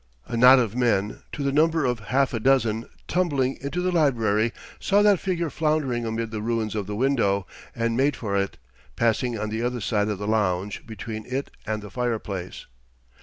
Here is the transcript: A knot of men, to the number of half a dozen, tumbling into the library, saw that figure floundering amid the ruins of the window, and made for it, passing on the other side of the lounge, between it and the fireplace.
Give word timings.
A 0.25 0.35
knot 0.35 0.57
of 0.57 0.75
men, 0.75 1.19
to 1.31 1.43
the 1.43 1.51
number 1.51 1.85
of 1.85 1.99
half 1.99 2.33
a 2.33 2.39
dozen, 2.39 2.85
tumbling 3.07 3.59
into 3.61 3.81
the 3.81 3.91
library, 3.91 4.51
saw 4.79 5.03
that 5.03 5.19
figure 5.19 5.51
floundering 5.51 6.07
amid 6.07 6.31
the 6.31 6.41
ruins 6.41 6.73
of 6.73 6.87
the 6.87 6.95
window, 6.95 7.45
and 7.75 7.95
made 7.95 8.15
for 8.15 8.35
it, 8.35 8.57
passing 8.95 9.37
on 9.37 9.49
the 9.51 9.61
other 9.61 9.79
side 9.79 10.09
of 10.09 10.17
the 10.17 10.27
lounge, 10.27 10.87
between 10.87 11.27
it 11.27 11.51
and 11.67 11.83
the 11.83 11.91
fireplace. 11.91 12.65